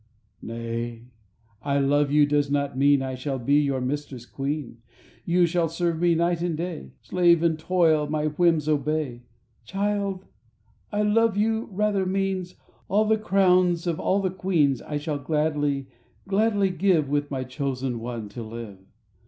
[0.41, 1.09] Nay,
[1.61, 4.79] "I love you" does not mean: I shall be your mistress queen,
[5.25, 9.21] You shall serve me night and day, Slave and toil, my whims obey....
[9.63, 10.25] Child,
[10.91, 12.55] "I love you" rather means:
[12.87, 15.85] All the crowns of all the queens I shall gladly,
[16.27, 18.79] gladly give With my chosen one to live.